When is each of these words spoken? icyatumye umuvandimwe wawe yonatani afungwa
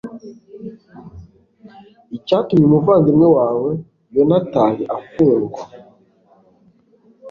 icyatumye 2.17 2.63
umuvandimwe 2.65 3.27
wawe 3.37 3.71
yonatani 4.15 4.83
afungwa 4.97 5.61